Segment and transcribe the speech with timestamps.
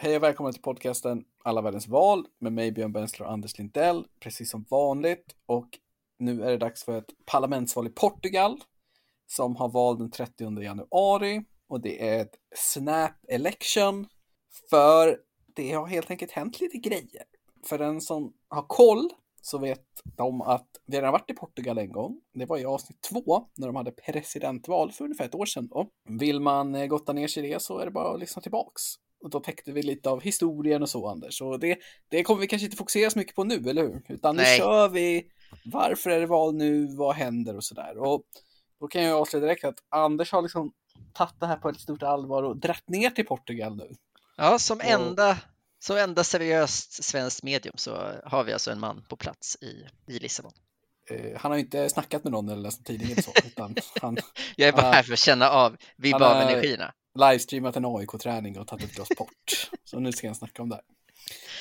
[0.00, 4.04] Hej och välkomna till podcasten Alla världens val med mig Björn Bensler och Anders Lindell,
[4.20, 5.36] precis som vanligt.
[5.46, 5.78] Och
[6.18, 8.60] nu är det dags för ett parlamentsval i Portugal
[9.26, 14.06] som har val den 30 januari och det är ett snap election
[14.70, 15.18] för
[15.54, 17.24] det har helt enkelt hänt lite grejer.
[17.66, 19.10] För den som har koll
[19.42, 22.20] så vet de att vi redan varit i Portugal en gång.
[22.34, 25.68] Det var i avsnitt två när de hade presidentval för ungefär ett år sedan.
[25.68, 25.88] Då.
[26.08, 28.82] Vill man eh, gotta ner sig i det så är det bara att lyssna tillbaks.
[29.20, 31.42] Och då täckte vi lite av historien och så Anders.
[31.42, 31.78] Och det,
[32.08, 34.02] det kommer vi kanske inte fokusera så mycket på nu, eller hur?
[34.08, 34.58] Utan nu Nej.
[34.58, 35.26] kör vi.
[35.64, 36.86] Varför är det val nu?
[36.96, 37.98] Vad händer och sådär.
[37.98, 38.22] Och
[38.80, 40.72] då kan jag avslöja direkt att Anders har liksom
[41.12, 43.88] tagit det här på ett stort allvar och dratt ner till Portugal nu.
[44.36, 45.38] Ja, som Och- enda,
[45.78, 50.18] som enda seriöst svenskt medium så har vi alltså en man på plats i, i
[50.18, 50.52] Lissabon.
[51.10, 54.16] Eh, han har inte snackat med någon eller läst en tidning eller så, utan han
[54.56, 58.58] Jag är bara här för att känna av, vibba Han av energierna livestreamat en AIK-träning
[58.58, 59.70] och tagit ett glas port.
[59.84, 60.74] Så nu ska jag snacka om det.
[60.74, 60.84] här.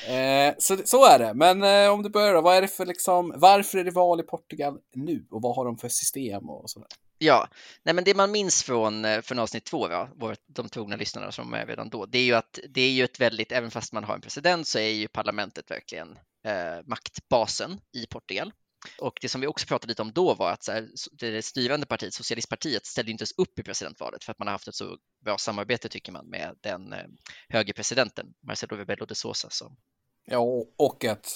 [0.08, 1.34] Eh, så, så är det.
[1.34, 4.20] Men eh, om du börjar då, vad är det för liksom, varför är det val
[4.20, 6.88] i Portugal nu och vad har de för system och sådär?
[7.20, 7.48] Ja,
[7.84, 11.32] nej men det man minns från, eh, från avsnitt två, va, vår, de trogna lyssnarna
[11.32, 13.94] som är redan då, det är ju att det är ju ett väldigt, även fast
[13.94, 18.52] man har en president så är ju parlamentet verkligen eh, maktbasen i Portugal.
[19.00, 21.86] Och det som vi också pratade lite om då var att så här, det styrande
[21.86, 24.98] partiet, socialistpartiet, ställde inte ens upp i presidentvalet för att man har haft ett så
[25.26, 27.06] bra samarbete tycker man med den eh,
[27.50, 29.78] högerpresidenten Marcelo Rebelo de Sousa som
[30.26, 31.28] Ja, och- och att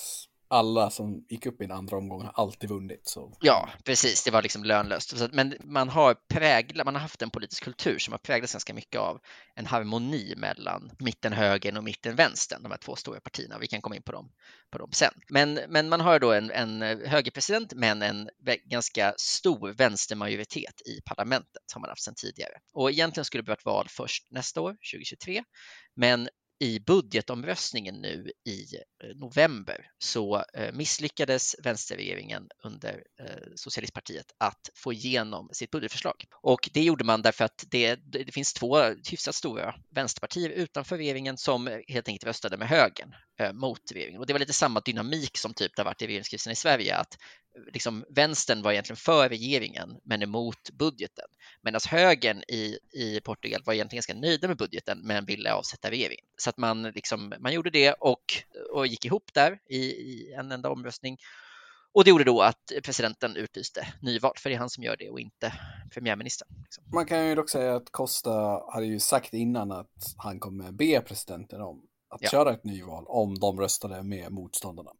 [0.52, 3.02] alla som gick upp i den andra omgången har alltid vunnit.
[3.08, 3.38] Så.
[3.42, 4.24] Ja, precis.
[4.24, 5.14] Det var liksom lönlöst.
[5.32, 9.02] Men man har präglat, man har haft en politisk kultur som har präglats ganska mycket
[9.02, 9.20] av
[9.56, 13.58] en harmoni mellan mitten högern och mitten vänstern, de här två stora partierna.
[13.60, 14.32] Vi kan komma in på dem,
[14.72, 15.14] på dem sen.
[15.30, 18.30] Men, men man har då en, en eh, högerpresident, men en
[18.66, 22.54] ganska stor vänstermajoritet i parlamentet har man haft sedan tidigare.
[22.74, 25.44] Och egentligen skulle det bli val först nästa år, 2023,
[25.96, 26.30] men
[26.62, 34.94] i budgetomröstningen nu i eh, november så eh, misslyckades vänsterregeringen under eh, socialistpartiet att få
[34.94, 36.26] igenom sitt budgetförslag.
[36.42, 38.78] Och det gjorde man därför att det, det finns två
[39.12, 43.14] hyfsat stora vänsterpartier utanför regeringen som helt enkelt röstade med högern
[43.54, 44.20] mot regeringen.
[44.20, 46.96] Och det var lite samma dynamik som typ det har varit i regeringskrisen i Sverige,
[46.96, 47.18] att
[47.74, 51.26] liksom vänstern var egentligen för regeringen men emot budgeten.
[51.62, 56.26] Medan högern i, i Portugal var egentligen ganska nöjda med budgeten men ville avsätta regeringen.
[56.38, 58.24] Så att man, liksom, man gjorde det och,
[58.74, 61.18] och gick ihop där i, i en enda omröstning.
[61.94, 65.10] Och det gjorde då att presidenten utlyste nyval, för det är han som gör det
[65.10, 65.54] och inte
[65.94, 66.48] premiärministern.
[66.64, 66.84] Liksom.
[66.94, 68.32] Man kan ju dock säga att Costa
[68.74, 72.30] hade ju sagt innan att han kommer be presidenten om att Ja.
[72.30, 74.92] köra ett nyval om de röstade med motståndarna.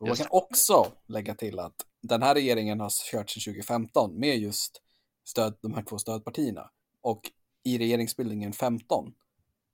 [0.00, 4.38] Och man kan också lägga till att den här regeringen har kört sedan 2015 med
[4.38, 4.80] just
[5.24, 6.70] stöd, de här två stödpartierna.
[7.02, 7.20] Och
[7.64, 9.12] i regeringsbildningen 15,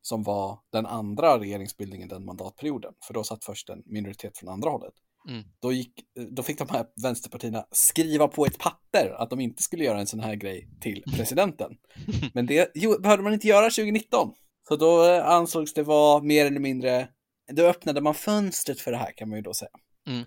[0.02, 4.70] som var den andra regeringsbildningen den mandatperioden, för då satt först en minoritet från andra
[4.70, 4.94] hållet.
[5.28, 5.44] Mm.
[5.60, 5.92] Då, gick,
[6.30, 10.06] då fick de här vänsterpartierna skriva på ett papper att de inte skulle göra en
[10.06, 11.76] sån här grej till presidenten.
[12.34, 14.32] Men det jo, behövde man inte göra 2019.
[14.68, 17.08] Så då ansågs det vara mer eller mindre,
[17.52, 19.70] då öppnade man fönstret för det här kan man ju då säga.
[20.06, 20.24] Mm.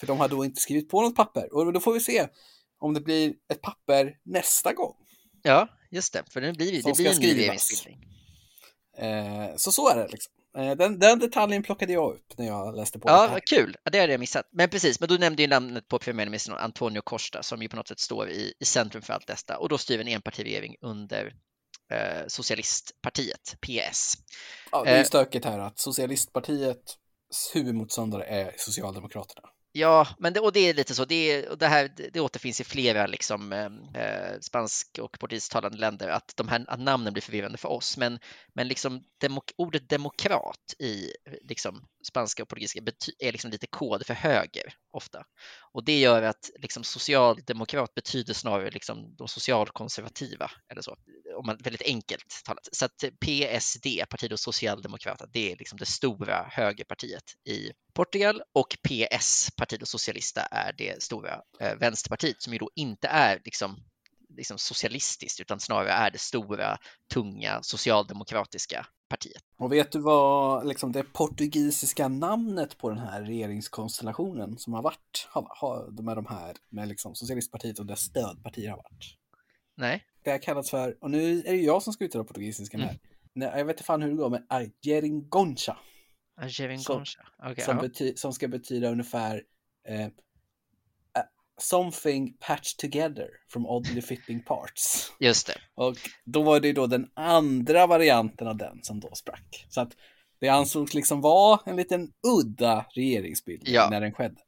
[0.00, 1.54] För de hade då inte skrivit på något papper.
[1.54, 2.28] Och då får vi se
[2.78, 4.94] om det blir ett papper nästa gång.
[5.42, 8.04] Ja, just det, för det blir, Som det blir en ny regeringsbildning.
[8.98, 10.32] Eh, så så är det liksom.
[10.56, 13.08] Eh, den, den detaljen plockade jag upp när jag läste på.
[13.08, 13.76] Ja, vad kul.
[13.84, 14.48] Ja, det hade jag missat.
[14.52, 17.88] Men precis, men du nämnde ju namnet på premiärministern Antonio Costa som ju på något
[17.88, 21.32] sätt står i, i centrum för allt detta och då styr en enpartiregering under
[21.92, 24.14] eh, socialistpartiet, PS.
[24.72, 26.98] Ja, det är ju eh, stökigt här att socialistpartiets
[27.54, 29.48] huvudmotståndare är Socialdemokraterna.
[29.78, 31.04] Ja, men det, och det är lite så.
[31.04, 36.08] Det, och det här det, återfinns i flera liksom, eh, eh, spansk och portugisisktalande länder
[36.08, 37.96] att de här att namnen blir förvirrande för oss.
[37.96, 38.18] Men,
[38.54, 41.10] men liksom demok, ordet demokrat i
[41.42, 42.80] liksom, spanska och portugisiska
[43.18, 45.24] är liksom lite kod för höger ofta.
[45.76, 50.96] Och det gör att liksom, socialdemokrat betyder snarare liksom, de socialkonservativa eller så.
[51.38, 52.68] Om man väldigt enkelt talat.
[52.72, 59.50] Så att PSD, Partido Socialdemokrata, det är liksom det stora högerpartiet i Portugal och PS,
[59.56, 63.76] Partido Socialista, är det stora eh, vänsterpartiet som ju då inte är liksom,
[64.36, 66.78] liksom socialistiskt utan snarare är det stora,
[67.14, 69.42] tunga, socialdemokratiska partiet.
[69.58, 75.28] Och vet du vad liksom det portugisiska namnet på den här regeringskonstellationen som har varit,
[75.30, 79.16] har, har, med de här, med liksom Socialistpartiet och dess stödpartier har varit?
[79.76, 82.98] Nej, Det har kallats för, och nu är det jag som ska uttala portugisiskan här.
[83.32, 85.76] Nej, jag vet inte fan hur det går, men Geringoncha.
[86.48, 87.26] Geringoncha.
[87.38, 88.12] Okej, som, ja.
[88.16, 89.42] som ska betyda ungefär
[89.88, 90.08] eh,
[91.60, 95.12] something patched together from oddly fitting parts.
[95.20, 95.58] Just det.
[95.74, 99.66] Och då var det då den andra varianten av den som då sprack.
[99.68, 99.92] Så att
[100.40, 103.88] Det ansågs liksom vara en liten udda regeringsbildning Ja.
[103.90, 104.40] när den skedde.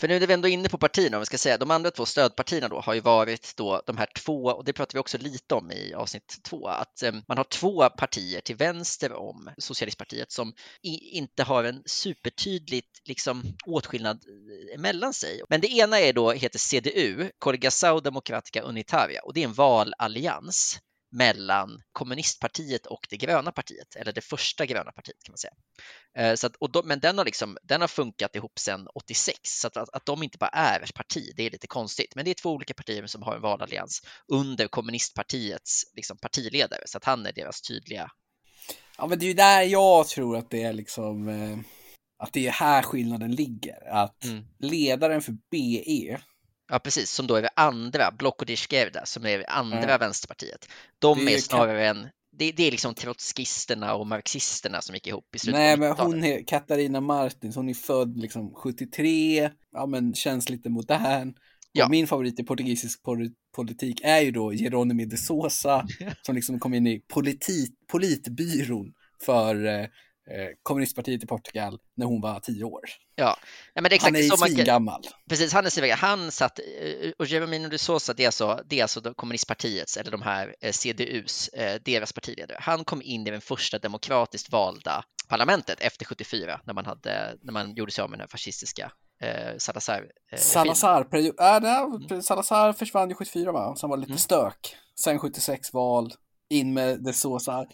[0.00, 2.06] För nu är vi ändå inne på partierna, om vi ska säga, de andra två
[2.06, 5.54] stödpartierna då har ju varit då de här två, och det pratar vi också lite
[5.54, 10.54] om i avsnitt två, att eh, man har två partier till vänster om Socialistpartiet som
[10.82, 14.20] inte har en supertydligt liksom åtskillnad
[14.74, 15.42] eh, mellan sig.
[15.48, 20.80] Men det ena är då, heter CDU, Coaligação Democratica Unitaria, och det är en valallians
[21.12, 25.52] mellan kommunistpartiet och det gröna partiet, eller det första gröna partiet kan man säga.
[26.18, 29.38] Eh, Så att, och de, men den har, liksom, den har funkat ihop sedan 86,
[29.44, 32.14] så att, att, att de inte bara är ett parti, det är lite konstigt.
[32.14, 36.98] Men det är två olika partier som har en valallians under kommunistpartiets liksom, partiledare, så
[36.98, 38.10] att han är deras tydliga...
[38.98, 41.58] Ja, men det är ju där jag tror att det är liksom eh,
[42.22, 43.88] att det är här skillnaden ligger.
[43.92, 44.44] Att Mm.
[44.58, 46.20] ledaren för BE,
[46.70, 48.12] Ja, precis, som då är det andra,
[48.46, 49.98] Izquierda, som är det andra Ja.
[49.98, 50.68] vänsterpartiet.
[50.98, 52.08] De Det är kan- snarare en...
[52.32, 56.12] Det, det är liksom trotskisterna och marxisterna som gick ihop i slutet nej men 90-talet.
[56.14, 61.34] hon är Katarina Martins, hon är född liksom 73, ja men känns lite modern.
[61.72, 61.84] Ja.
[61.84, 65.86] Och min favorit i portugisisk pol- politik är ju då Jeronimo de Sousa
[66.22, 68.92] som liksom kom in i politik, politbyrån
[69.22, 69.86] för eh,
[70.62, 72.80] kommunistpartiet i Portugal när hon var tio år.
[73.14, 73.36] Ja,
[73.74, 75.02] men det är exakt Han är så man svingammal.
[75.28, 75.92] Precis, han är svinväg.
[75.92, 80.10] Han satt, eh, och Jeremino de Sousa, det är alltså, det är alltså kommunistpartiets, eller
[80.10, 82.58] de här eh, CDUs, eh, deras partiledare.
[82.60, 87.52] Han kom in i den första demokratiskt valda parlamentet efter 74, när man, hade, när
[87.52, 88.92] man gjorde sig av med den fascistiska
[89.22, 90.06] eh, Salazar.
[90.32, 93.76] Eh, Salazar, period, äh, nej, Salazar försvann ju 74 va?
[93.76, 94.18] Sen var det lite Mm.
[94.18, 94.76] stök.
[95.04, 96.12] Sen 76 val,
[96.50, 97.66] in med de Sousa.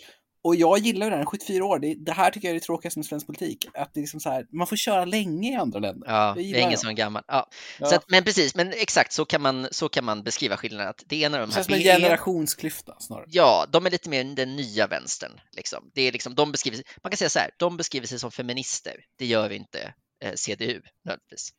[0.46, 1.78] Och jag gillar här, 74 år.
[1.78, 3.68] Det, det här tycker jag är det tråkigaste med svensk politik.
[3.74, 6.08] Att det är liksom så här, man får köra länge i andra länder.
[6.08, 7.22] Ja, Det är ingen som är gammal.
[7.26, 7.48] Ja.
[7.80, 7.86] Ja.
[7.86, 10.88] Så att, men precis, men exakt så kan man, så kan man beskriva skillnaden.
[10.88, 13.26] Att det ena det de här känns som en BE generationsklyfta snarare.
[13.28, 15.32] Ja, de är lite mer den nya vänstern.
[15.52, 15.90] Liksom.
[15.94, 18.94] Det är liksom, de beskriver, man kan säga så här, de beskriver sig som feminister.
[19.18, 19.94] Det gör inte
[20.24, 21.50] eh, CDU nödvändigtvis.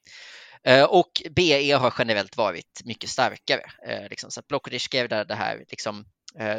[0.64, 3.62] Eh, och BE har generellt varit mycket starkare.
[3.88, 6.06] Eh, liksom, så att Bloco de Izquierda, det här liksom,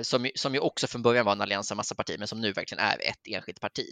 [0.02, 2.40] som, ju- som ju också från början var en allians av massa partier, men som
[2.40, 3.84] nu verkligen är ett enskilt parti.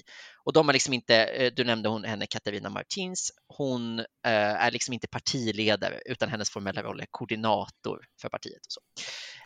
[0.45, 4.05] Och de har liksom inte, eh, du nämnde hon, henne Katarina Martins, hon eh,
[4.65, 8.67] är liksom inte partiledare, utan hennes formella roll är koordinator för partiet.
[8.67, 8.81] Och så.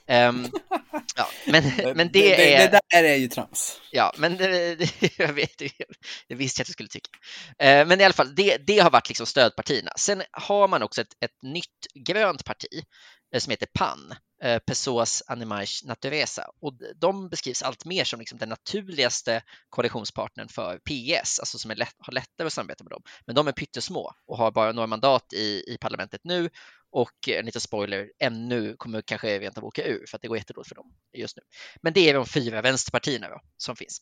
[0.06, 0.46] Ehm,
[1.16, 1.62] ja, men,
[1.96, 2.70] men det, det, är...
[2.70, 3.80] det där är ju trams.
[3.90, 5.58] Ja, men det, det, jag vet,
[6.28, 7.10] det visste jag att du skulle tycka.
[7.58, 9.90] Eh, Men i alla fall, det, det har varit liksom stödpartierna.
[9.98, 12.84] Sen har man också ett, ett nytt grönt parti
[13.34, 16.50] eh, som heter PAN, eh, Pessoas Animais Naturesa.
[16.60, 21.76] Och de beskrivs allt mer som liksom den naturligaste koalitionspartnern för PS, alltså som är
[21.76, 23.02] lätt, har lättare att samarbeta med dem.
[23.26, 26.50] Men de är pyttesmå och har bara några mandat i, i parlamentet nu
[26.92, 30.28] och eh, en liten spoiler, ännu kommer kanske rent av åka ur för att det
[30.28, 31.42] går jättedåligt för dem just nu.
[31.82, 34.00] Men det är de fyra vänsterpartierna då, som finns.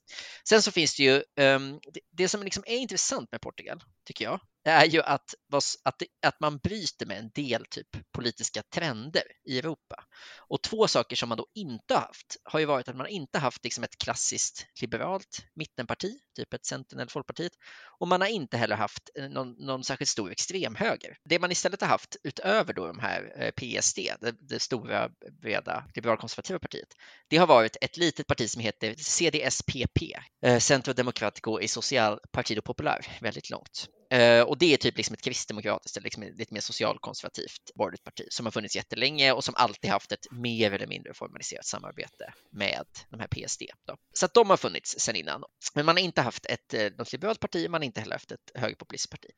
[0.49, 1.14] Sen så finns det ju,
[1.44, 5.34] um, det, det som liksom är intressant med Portugal, tycker jag, det är ju att,
[5.84, 10.05] att, att man bryter med en del typ politiska trender i Europa.
[10.38, 13.38] Och två saker som man då inte har haft har ju varit att man inte
[13.38, 17.53] haft liksom ett klassiskt liberalt mittenparti, typ ett Centern eller Folkpartiet,
[17.98, 21.17] och man har inte heller haft eh, någon, någon särskilt stor extremhöger.
[21.24, 25.10] Det man istället har haft utöver då de här eh, PSD, det, det stora
[25.43, 26.88] breda liberalkonservativa partiet,
[27.29, 30.03] det har varit ett litet parti som heter CDSPP,
[30.43, 33.88] eh, Centro Democratico y Social Partido Popular, väldigt långt.
[34.15, 38.27] Uh, och det är typ liksom ett kristdemokratiskt, eller liksom lite mer socialkonservativt borgerligt parti
[38.31, 42.86] som har funnits jättelänge och som alltid haft ett mer eller mindre formaliserat samarbete med
[43.10, 43.62] de här PSD.
[43.86, 43.96] Då.
[44.12, 45.44] Så att de har funnits sedan innan.
[45.74, 48.32] Men man har inte haft ett eh, något liberalt parti, man har inte heller haft
[48.32, 49.31] ett högerpopulistiskt parti.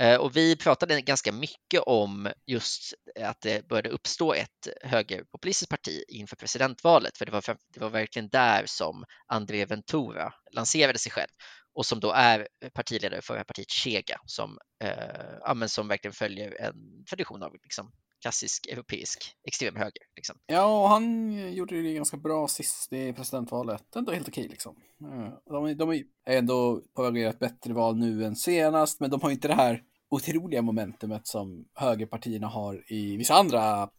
[0.00, 6.04] Uh, och vi pratade ganska mycket om just att det började uppstå ett högerpopulistiskt parti
[6.08, 7.42] inför presidentvalet, för det var,
[7.74, 11.28] det var verkligen där som André Ventura lanserade sig själv
[11.74, 17.42] och som då är partiledare för partiet Chega som, eh, som verkligen följer en tradition
[17.42, 20.02] av liksom, klassisk europeisk extremhöger.
[20.16, 20.36] Liksom.
[20.46, 23.96] Ja, och han gjorde det ganska bra sist i presidentvalet.
[23.96, 24.76] Ändå helt okej liksom.
[25.02, 25.90] Eh, De, de
[26.24, 29.30] är ändå på väg att göra ett bättre val nu än senast, men de har
[29.30, 33.90] inte det här otroliga momentumet som högerpartierna har i vissa andra.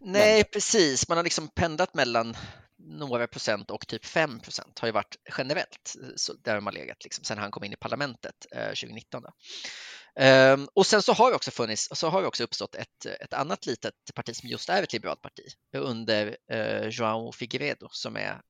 [0.00, 1.08] Nej, precis.
[1.08, 2.36] Man har liksom pendlat mellan
[2.86, 7.04] några procent och typ 5 procent har ju varit generellt eh, där de har legat
[7.04, 9.22] liksom, sen han kom in i parlamentet eh, 2019.
[9.22, 9.30] Då.
[10.20, 13.32] Ehm, och sen så har det också funnits, så har det också uppstått ett, ett
[13.32, 15.44] annat litet parti som just är ett liberalt parti
[15.76, 18.40] under eh, João Figueiredo som är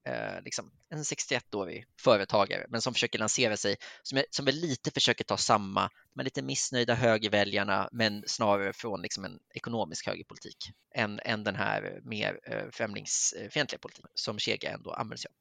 [0.45, 5.25] liksom en 61-årig företagare men som försöker lansera sig, som, är, som är lite försöker
[5.25, 10.57] ta samma de lite missnöjda högerväljarna, men snarare från liksom en ekonomisk högerpolitik
[10.95, 15.35] än, än den här mer eh, främlingsfientliga politiken som Chega ändå använder sig av.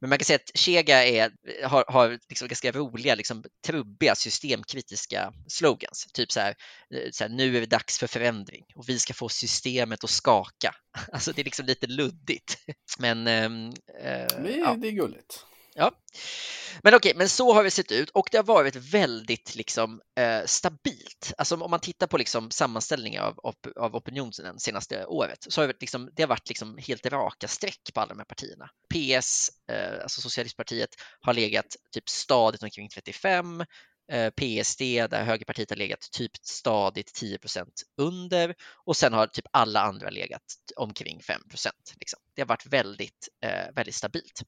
[0.00, 1.32] Men man kan säga att Chega är,
[1.64, 6.06] har, har liksom ganska roliga, liksom, trubbiga, systemkritiska slogans.
[6.14, 6.54] Typ så här,
[6.94, 10.10] eh, så här, nu är det dags för förändring och vi ska få systemet att
[10.10, 10.74] skaka.
[11.12, 12.58] Alltså det är liksom lite luddigt.
[12.98, 13.66] Men ehm,
[14.02, 14.76] eh, det, ja.
[14.80, 15.46] det är gulligt.
[15.80, 15.92] Ja,
[16.82, 20.44] men okej, men så har det sett ut och det har varit väldigt liksom eh,
[20.46, 21.32] stabilt.
[21.38, 25.68] Alltså om man tittar på liksom sammanställningar av, op av opinionen senaste året så har
[25.68, 28.70] det, liksom, det har varit liksom helt raka streck på alla de här partierna.
[28.94, 33.60] PS, eh, alltså Socialistpartiet, har legat typ stadigt omkring 35.
[34.12, 39.80] Eh, PSD där högerpartiet har legat typ stadigt 10% under och sen har typ alla
[39.80, 40.42] andra legat
[40.76, 41.70] omkring 5%
[42.00, 42.20] liksom.
[42.34, 44.42] Det har varit väldigt, eh, väldigt stabilt.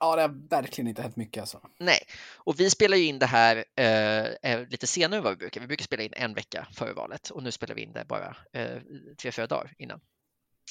[0.00, 1.60] Ja, det har verkligen inte hänt mycket alltså.
[1.78, 1.98] Nej,
[2.34, 5.60] och vi spelar ju in det här eh, lite senare än vad vi brukar.
[5.60, 8.36] Vi brukar spela in en vecka före valet och nu spelar vi in det bara
[8.52, 8.78] eh,
[9.18, 10.00] tre, fyra dagar innan.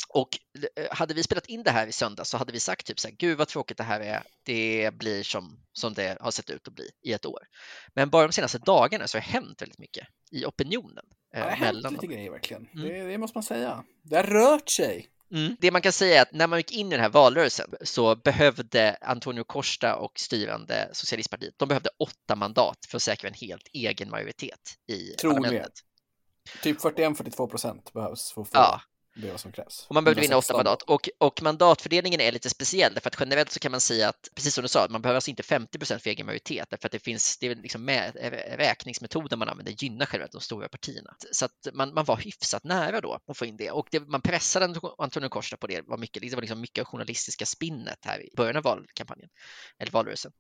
[0.10, 0.40] Och
[0.76, 3.08] eh, hade vi spelat in det här i söndag så hade vi sagt typ så
[3.08, 4.24] här, gud vad tråkigt det här är.
[4.44, 7.48] Det blir som, som det har sett ut att bli i ett år.
[7.94, 11.06] Men bara de senaste dagarna så har det hänt väldigt mycket i opinionen.
[11.34, 12.70] Eh, ja, det har hänt lite grejer verkligen.
[12.74, 12.88] Mm.
[12.88, 13.84] Det, det, måste man säga.
[14.02, 15.10] Det har rört sig.
[15.32, 15.56] Mm.
[15.60, 18.16] Det man kan säga är att när man gick in i den här valrörelsen så
[18.16, 23.68] behövde Antonio Costa och styrande Socialistpartiet, de behövde åtta mandat för att säkra en helt
[23.74, 25.44] egen majoritet i Troligen.
[25.44, 25.74] parlamentet.
[26.64, 28.82] Typ 41-42 procent behövs för att få ja
[29.22, 29.86] det är vad som krävs.
[29.90, 30.82] Och man behövde vinna åtta mandat.
[30.82, 34.54] Och, och mandatfördelningen är lite speciell, därför att generellt så kan man säga att, precis
[34.54, 37.00] som du sa, man behöver alltså inte 50 procent för egen majoritet, därför att det
[37.00, 38.16] finns, det är liksom med,
[38.58, 41.16] räkningsmetoden man använder gynnar generellt de stora partierna.
[41.32, 43.72] Så att man, man var hyfsat nära då att få in det.
[43.72, 47.46] Och det, man pressade Antonio Costa på det, var mycket, det var liksom mycket journalistiska
[47.46, 49.30] spinnet här i början av valkampanjen,
[49.80, 50.32] eller valrörelsen.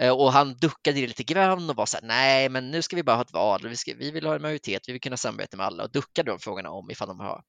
[0.00, 3.02] Eh, och han duckade lite grann och var så här, nej, men nu ska vi
[3.02, 5.56] bara ha ett val vi, ska, vi vill ha en majoritet, vi vill kunna samarbeta
[5.56, 7.42] med alla och duckade de frågorna om ifall de har.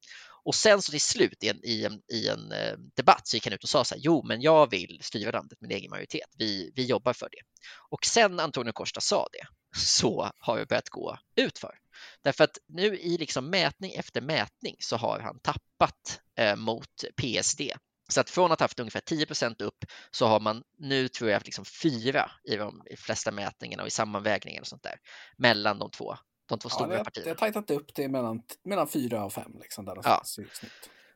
[0.46, 3.46] Och sen så till slut i en, i en, i en eh, debatt så gick
[3.46, 6.30] han ut och sa så här, jo, men jag vill styra landet med egen majoritet.
[6.38, 7.68] Vi, vi jobbar för det.
[7.90, 9.48] Och sen Antonio Costa sa det
[9.80, 11.80] så har det börjat gå ut för.
[12.22, 17.62] Därför att nu i liksom mätning efter mätning så har han tappat eh, mot PSD
[18.10, 21.46] så att från att ha haft ungefär 10% upp så har man nu tror jag
[21.46, 24.96] liksom fyra i de flesta mätningarna och i sammanvägningen och sånt där
[25.38, 27.24] mellan de två, de två stora det, partierna.
[27.24, 30.22] Det har tajtat upp det mellan, mellan fyra och fem liksom där ja.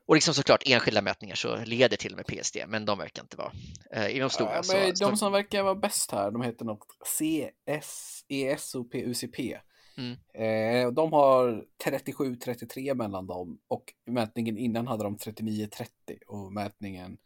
[0.06, 3.36] Och liksom såklart enskilda mätningar så leder till och med PSD, men de verkar inte
[3.36, 3.52] vara
[3.92, 4.54] eh, i de stora.
[4.54, 9.58] Ja, så, de som verkar vara bäst här, de heter något CS, ESOP, UCP.
[9.96, 10.16] Mm.
[10.34, 15.88] Eh, de har 37-33 mellan dem och mätningen innan hade de 39-30
[16.26, 17.18] och mätningen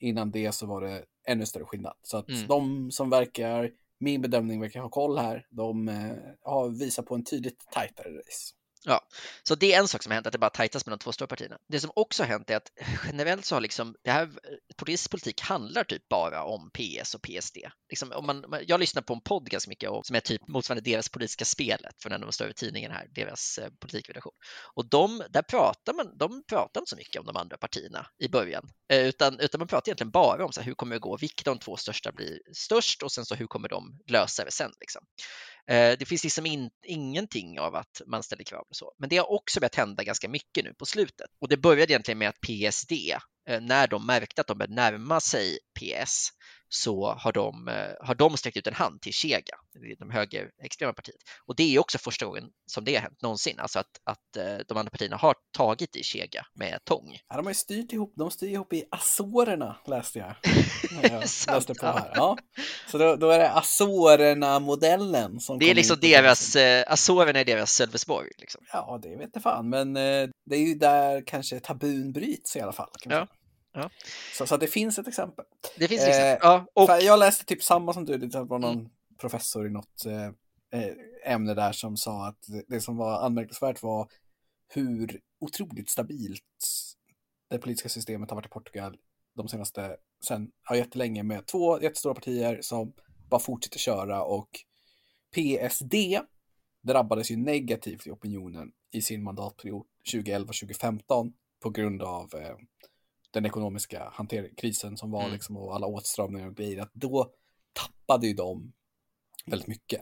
[0.00, 1.94] innan det så var det ännu större skillnad.
[2.02, 2.46] Så att mm.
[2.46, 3.70] de som verkar,
[4.02, 8.54] min bedömning verkar ha koll här, de eh, har visat på en tydligt tajtare race.
[8.84, 9.08] Ja,
[9.42, 11.12] så det är en sak som har hänt, att det bara tajtas mellan de två
[11.12, 11.58] stora partierna.
[11.68, 12.72] Det som också har hänt är att
[13.06, 14.30] generellt så har liksom, det här,
[14.76, 17.56] politisk politik handlar typ bara om PS och PSD.
[17.88, 20.90] Liksom, om man, jag lyssnar på en podd ganska mycket och, som är typ motsvarande
[20.90, 24.32] deras politiska spelet från en av de större tidningarna här, deras eh, politikredaktion.
[24.74, 28.28] Och de, där pratar man, de pratar inte så mycket om de andra partierna i
[28.28, 31.16] början, eh, utan, utan man pratar egentligen bara om så här, hur kommer det gå,
[31.16, 34.72] vilka de två största blir störst och sen så hur kommer de lösa det sen.
[34.80, 35.02] Liksom.
[35.70, 38.92] Eh, det finns liksom in, ingenting av att man ställer krav och så.
[38.98, 41.30] Men det har också börjat hända ganska mycket nu på slutet.
[41.40, 42.92] Och det började egentligen med att PSD,
[43.48, 46.28] eh, när de märkte att de började närma sig PS,
[46.74, 49.56] så har de, eh, har de sträckt ut en hand till Chega,
[49.98, 51.16] de högerextrema partiet.
[51.46, 54.56] Och det är också första gången som det har hänt någonsin, alltså att, att eh,
[54.68, 57.18] de andra partierna har tagit i Chega med tång.
[57.28, 60.34] Ja, de har ju styrt ihop, de styr ihop i Azorerna läste jag.
[61.02, 62.12] jag läste på här.
[62.14, 62.38] Ja.
[62.90, 67.72] Så då, då är det Azorerna-modellen som Det är liksom deras, eh, Azorerna är deras
[67.72, 68.30] Sölvesborg.
[68.38, 68.64] Liksom.
[68.72, 72.72] Ja, det vet jag fan, men det är ju där kanske tabun bryts i alla
[72.72, 72.90] fall.
[73.04, 73.26] ja.
[73.72, 73.90] Ja.
[74.34, 75.44] Så, så det finns ett exempel.
[75.76, 76.48] Det finns ett exempel.
[76.48, 77.02] Eh, ja, och...
[77.02, 78.90] Jag läste typ samma som du, det var någon mm.
[79.18, 80.26] professor i något eh,
[80.80, 84.08] eh, ämne där som sa att det som var anmärkningsvärt var
[84.68, 86.42] hur otroligt stabilt
[87.50, 88.96] det politiska systemet har varit i Portugal
[89.34, 92.92] de senaste, sen ja, jättelänge med två jättestora partier som
[93.30, 94.48] bara fortsätter köra och
[95.34, 95.94] PSD
[96.82, 102.56] drabbades ju negativt i opinionen i sin mandatperiod 2011-2015 på grund av eh,
[103.32, 104.12] den ekonomiska
[104.56, 105.32] krisen som var mm.
[105.32, 107.32] liksom och alla åtstramningar och grejer, att då
[107.72, 108.72] tappade ju de
[109.46, 110.00] väldigt mycket.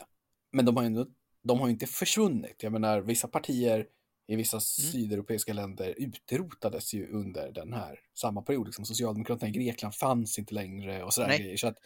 [0.51, 1.05] Men de har ju
[1.43, 2.63] de har inte försvunnit.
[2.63, 3.87] Jag menar, vissa partier
[4.27, 4.61] i vissa mm.
[4.61, 8.67] sydeuropeiska länder utrotades ju under den här samma period.
[8.67, 11.57] Liksom Socialdemokraterna i Grekland fanns inte längre och sådär grejer.
[11.57, 11.77] Så att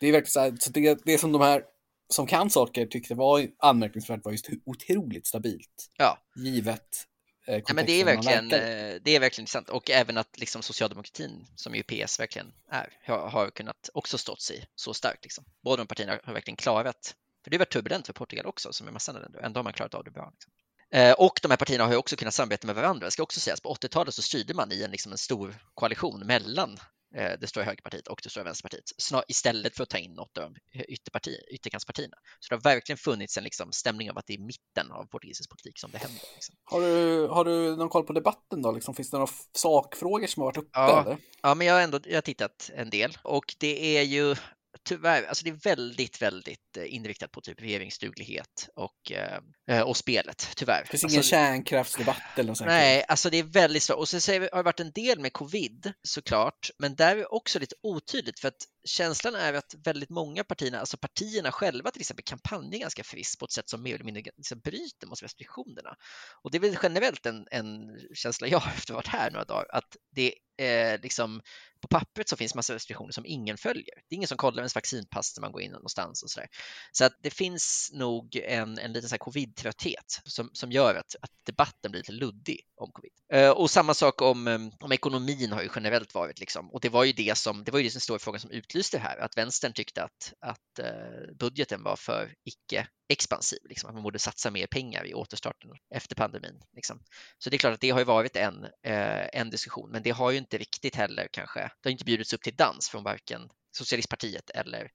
[0.00, 1.64] det är verkligen så, här, så det, det som de här
[2.08, 5.90] som kan saker tyckte var anmärkningsvärt var just hur otroligt stabilt.
[5.98, 6.18] Ja.
[6.36, 7.06] Givet
[7.68, 11.46] Ja, men det är verkligen, eh, det är verkligen intressant och även att liksom socialdemokratin,
[11.54, 15.24] som ju PS verkligen är, har, har kunnat också stått sig så starkt.
[15.24, 15.44] Liksom.
[15.64, 18.88] Båda de partierna har verkligen klarat, för det har varit turbulent för Portugal också, som
[18.88, 20.30] är massa andra länder, ändå har man klarat av det bra.
[20.32, 20.52] Liksom.
[20.92, 23.04] Eh, Och de här partierna har ju också kunnat samarbeta med varandra.
[23.06, 26.26] Det ska också sägas, på 80-talet så styrde man i en, liksom en stor koalition
[26.26, 26.78] mellan eh,
[27.14, 30.54] det stora högerpartiet och det stora vänsterpartiet snar, istället för att ta in något av
[30.88, 32.16] ytterparti, ytterkantspartierna.
[32.40, 35.50] Så det har verkligen funnits en liksom stämning av att det är mitten av portugisisk
[35.50, 36.22] politik som det händer.
[36.34, 36.54] Liksom.
[36.64, 38.72] Har du, har du någon koll på debatten då?
[38.72, 40.70] Liksom, finns det några sakfrågor som har varit uppe?
[40.72, 41.02] Ja.
[41.02, 41.18] Eller?
[41.42, 44.36] Ja, men jag har ändå jag har tittat en del och det är ju
[44.86, 49.12] tyvärr, alltså det är väldigt, väldigt eh, inriktat på typ regeringsduglighet och,
[49.70, 50.80] eh, och spelet, tyvärr.
[50.82, 52.68] Det finns Alltså, ingen kärnkraftsdebatt eller något sånt?
[52.68, 53.98] Nej, alltså det är väldigt svårt.
[53.98, 57.58] Och sen har det varit en del med covid såklart, men där är det också
[57.58, 62.24] lite otydligt för att känslan är att väldigt många partierna, alltså partierna själva till exempel,
[62.24, 65.96] kampanjar ganska friskt på ett sätt som mer eller mindre liksom bryter mot restriktionerna.
[66.42, 69.30] Och det är väl generellt en, en känsla jag har efter att ha varit här
[69.30, 71.40] några dagar, att det är eh, liksom
[71.80, 73.94] på pappret så finns massa restriktioner som ingen följer.
[73.94, 76.48] Det är ingen som kollar ens vaccinpass när man går in någonstans och sådär.
[76.92, 81.90] Så att det finns nog en, en liten covid-trötthet som, som gör att, att debatten
[81.90, 83.12] blir lite luddig om covid.
[83.32, 86.88] Eh, och samma sak om, eh, om ekonomin har ju generellt varit liksom, och det
[86.88, 89.18] var ju det som, det var ju det som stora frågan som utlyste det här,
[89.18, 94.18] att vänstern tyckte att, att eh, budgeten var för icke expansiv, liksom, att man borde
[94.18, 96.60] satsa mer pengar i återstarten efter pandemin.
[96.76, 97.00] Liksom.
[97.38, 98.66] Så det är klart att det har ju varit en,
[99.32, 102.42] en diskussion, men det har ju inte riktigt heller kanske, det har inte bjudits upp
[102.42, 103.40] till dans från varken
[103.76, 104.90] Socialistpartiet eller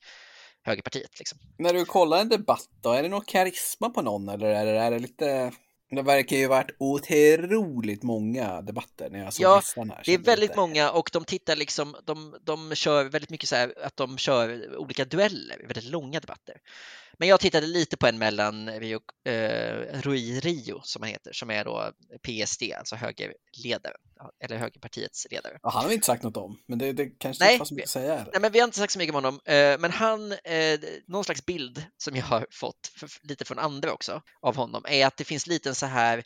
[0.63, 1.19] Högerpartiet.
[1.19, 1.39] Liksom.
[1.57, 4.79] När du kollar en debatt då, är det någon karisma på någon eller är det,
[4.79, 5.51] är det lite...
[5.95, 10.01] Det verkar ju varit otroligt många debatter när jag såg Ja, listan här.
[10.05, 13.55] Det är väldigt lite- många och de tittar liksom, de, de kör väldigt mycket så
[13.55, 16.57] här att de kör olika dueller, väldigt långa debatter.
[17.17, 21.49] Men jag tittade lite på en mellan Rio, eh, Rui Rio som han heter, som
[21.49, 23.97] är då PSD, alltså högerledaren,
[24.43, 25.59] eller högerpartiets ledare.
[25.63, 27.73] Ja, han har vi inte sagt något om, men det, det kanske Nej, inte så
[27.73, 28.25] mycket att säga.
[28.31, 31.23] Nej, men vi har inte sagt så mycket om honom, eh, men han, eh, någon
[31.23, 32.91] slags bild som jag har fått
[33.23, 36.23] lite från andra också av honom är att det finns lite så här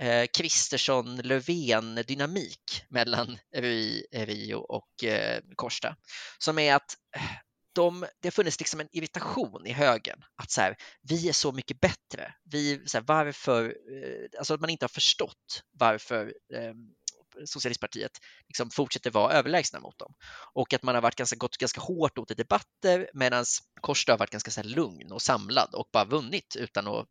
[0.00, 5.96] eh, Kristersson-Löfven-dynamik mellan Rui, Rio och eh, Korsta,
[6.38, 6.96] som är att
[7.74, 11.52] de, det har funnits liksom en irritation i högern att så här, vi är så
[11.52, 12.34] mycket bättre.
[12.44, 16.74] Vi, så här, varför, eh, alltså att man inte har förstått varför eh,
[17.44, 18.12] Socialistpartiet
[18.48, 20.14] liksom fortsätter vara överlägsna mot dem.
[20.52, 23.44] Och att man har varit ganska, gått ganska hårt åt i debatter medan
[23.80, 27.06] Korsta har varit ganska så här lugn och samlad och bara vunnit utan att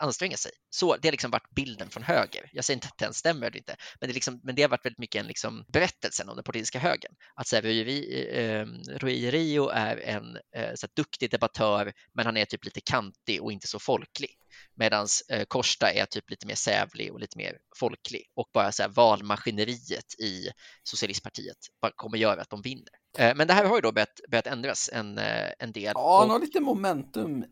[0.00, 0.52] anstränga sig.
[0.70, 2.50] Så det har liksom varit bilden från höger.
[2.52, 4.84] Jag säger inte att den stämmer eller inte, men det, liksom, men det har varit
[4.84, 7.14] väldigt mycket en liksom berättelsen om den politiska högern.
[7.34, 12.26] Att så här, Rui, eh, Rui Rio är en eh, så här, duktig debattör, men
[12.26, 14.39] han är typ lite kantig och inte så folklig.
[14.80, 18.82] Medan eh, Korsta är typ lite mer sävlig och lite mer folklig och bara så
[18.82, 20.48] här, valmaskineriet i
[20.82, 21.56] Socialistpartiet
[21.96, 22.88] kommer göra att de vinner.
[23.18, 25.92] Eh, men det här har ju då börjat, börjat ändras en, eh, en del.
[25.94, 27.44] Ja, han och, har lite momentum,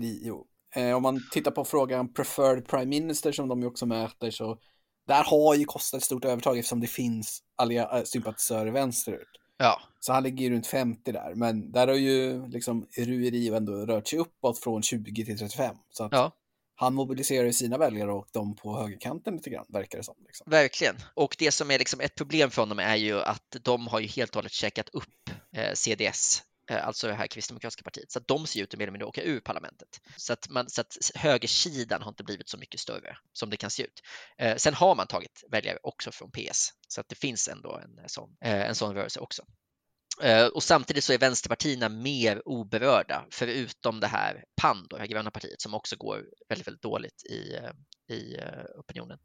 [0.00, 0.44] Rio.
[0.74, 4.58] Eh, om man tittar på frågan preferred prime minister som de ju också mäter så
[5.06, 9.28] där har ju Costa ett stort övertag eftersom det finns allia- äh, sympatisörer vänsterut.
[9.56, 13.54] ja, Så han ligger ju runt 50 där, men där har ju liksom Rui Rio
[13.54, 15.76] ändå rört sig uppåt från 20 till 35.
[15.90, 16.32] Så att ja
[16.80, 20.14] han mobiliserar ju sina väljare och de på högerkanten lite grann, verkar det som.
[20.26, 20.50] Liksom.
[20.50, 20.96] Verkligen.
[21.14, 24.06] Och det som är liksom ett problem för honom är ju att de har ju
[24.06, 28.28] helt och hållet checkat upp eh, CDS, eh, alltså det här kristdemokratiska partiet, så att
[28.28, 29.88] de ser ut att mer eller mindre åka ur parlamentet.
[30.16, 33.70] Så att, man, så att högersidan har inte blivit så mycket större som det kan
[33.70, 34.02] se ut.
[34.38, 38.08] Eh, sen har man tagit väljare också från PS, så att det finns ändå en
[38.08, 39.42] sån, eh, en sån rörelse också.
[40.22, 45.08] Eh, och samtidigt så är vänsterpartierna mer oberörda, förutom det här PAN, då, det här
[45.08, 49.18] gröna partiet, som också går väldigt, väldigt dåligt i, eh, i eh, opinionen.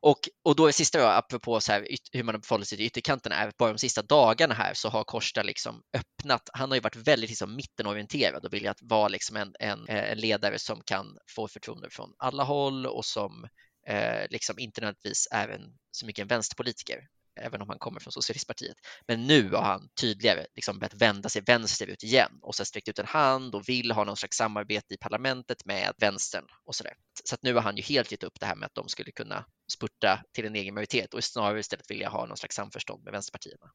[0.00, 3.36] Och, och då är sista då, apropå så här, hur man förhåller sig till ytterkanterna,
[3.36, 6.80] är att bara de sista dagarna här så har Korsta liksom öppnat, han har ju
[6.80, 11.48] varit väldigt liksom mittenorienterad och vill vara liksom en, en, en ledare som kan få
[11.48, 13.48] förtroende från alla håll och som
[13.88, 18.12] eh, liksom inte nödvändigtvis är en, så mycket en vänsterpolitiker även om han kommer från
[18.12, 18.76] Socialistpartiet.
[19.06, 22.98] Men nu har han tydligare liksom börjat vända sig vänsterut igen och så sträckt ut
[22.98, 26.94] en hand och vill ha någon slags samarbete i parlamentet med vänstern och så där.
[27.24, 29.12] Så att nu har han ju helt gett upp det här med att de skulle
[29.12, 33.12] kunna spurta till en egen majoritet och snarare istället vilja ha någon slags samförstånd med
[33.12, 33.66] vänsterpartierna.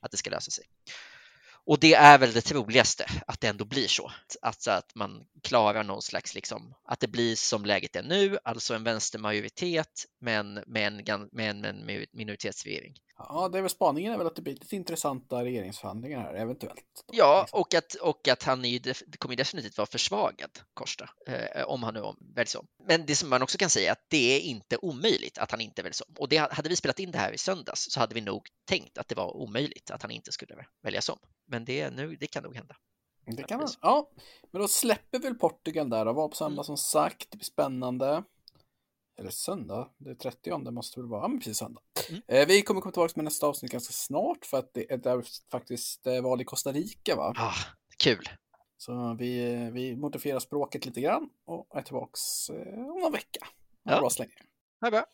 [0.00, 0.64] Att det ska lösa sig.
[1.66, 4.12] Och det är väl det troligaste att det ändå blir så.
[4.42, 8.74] Alltså att man klarar någon slags, liksom, att det blir som läget är nu, alltså
[8.74, 12.94] en vänstermajoritet men med en, med en minoritetsregering.
[13.28, 17.04] Ja, det är väl spaningen är väl att det blir lite intressanta regeringsförhandlingar här, eventuellt.
[17.12, 21.82] Ja, och att, och att han är, det kommer definitivt vara försvagad, Korsta, eh, om
[21.82, 22.02] han nu
[22.34, 22.66] väljs om.
[22.88, 25.60] Men det som man också kan säga är att det är inte omöjligt att han
[25.60, 26.14] inte väljs om.
[26.18, 28.98] Och det, hade vi spelat in det här i söndags så hade vi nog tänkt
[28.98, 31.18] att det var omöjligt att han inte skulle väljas om.
[31.46, 32.76] Men det, nu, det kan nog hända.
[33.36, 34.10] Det kan man, ja,
[34.50, 36.64] men då släpper väl Portugal där och var på söndag mm.
[36.64, 37.30] som sagt.
[37.30, 38.24] Det blir spännande.
[39.20, 41.80] Eller söndag, det är 30 det måste väl vara, ja precis söndag.
[42.08, 42.22] Mm.
[42.28, 46.06] Eh, vi kommer komma tillbaka med nästa avsnitt ganska snart för att det är faktiskt
[46.06, 47.34] eh, val i Costa Rica va?
[47.36, 47.54] Ah,
[47.98, 48.24] kul!
[48.76, 52.18] Så vi, vi modifierar språket lite grann och är tillbaka
[52.50, 53.46] eh, om någon vecka.
[53.84, 54.00] Ha ja.
[54.00, 54.32] bra så länge.
[54.80, 55.04] Ha bra.